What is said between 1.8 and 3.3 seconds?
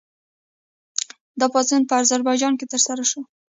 په اذربایجان کې ترسره شو.